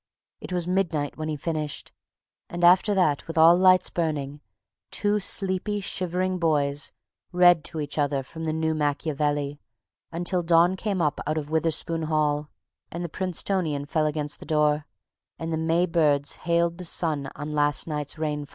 It 0.39 0.51
was 0.51 0.67
midnight 0.67 1.15
when 1.15 1.27
he 1.27 1.35
finished, 1.35 1.91
and 2.49 2.63
after 2.63 2.95
that, 2.95 3.27
with 3.27 3.37
all 3.37 3.55
lights 3.55 3.91
burning, 3.91 4.41
two 4.89 5.19
sleepy, 5.19 5.79
shivering 5.79 6.39
boys 6.39 6.91
read 7.31 7.63
to 7.65 7.79
each 7.79 7.99
other 7.99 8.23
from 8.23 8.45
"The 8.45 8.51
New 8.51 8.73
Machiavelli," 8.73 9.59
until 10.11 10.41
dawn 10.41 10.75
came 10.75 11.03
up 11.03 11.19
out 11.27 11.37
of 11.37 11.51
Witherspoon 11.51 12.01
Hall, 12.09 12.49
and 12.91 13.05
the 13.05 13.09
Princetonian 13.09 13.85
fell 13.85 14.07
against 14.07 14.39
the 14.39 14.47
door, 14.47 14.87
and 15.37 15.53
the 15.53 15.57
May 15.57 15.85
birds 15.85 16.37
hailed 16.37 16.79
the 16.79 16.83
sun 16.83 17.29
on 17.35 17.53
last 17.53 17.85
night's 17.85 18.17
rain. 18.17 18.47